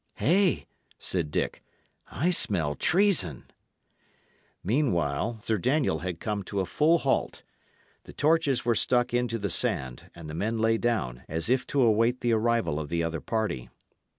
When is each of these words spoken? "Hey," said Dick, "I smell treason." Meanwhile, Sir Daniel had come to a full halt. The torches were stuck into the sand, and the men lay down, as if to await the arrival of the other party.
"Hey," 0.15 0.65
said 0.97 1.29
Dick, 1.29 1.61
"I 2.07 2.31
smell 2.31 2.73
treason." 2.73 3.43
Meanwhile, 4.63 5.39
Sir 5.43 5.59
Daniel 5.59 5.99
had 5.99 6.19
come 6.19 6.41
to 6.45 6.59
a 6.59 6.65
full 6.65 6.97
halt. 6.97 7.43
The 8.05 8.13
torches 8.13 8.65
were 8.65 8.73
stuck 8.73 9.13
into 9.13 9.37
the 9.37 9.51
sand, 9.51 10.09
and 10.15 10.27
the 10.27 10.33
men 10.33 10.57
lay 10.57 10.79
down, 10.79 11.21
as 11.29 11.51
if 11.51 11.67
to 11.67 11.83
await 11.83 12.21
the 12.21 12.33
arrival 12.33 12.79
of 12.79 12.89
the 12.89 13.03
other 13.03 13.21
party. 13.21 13.69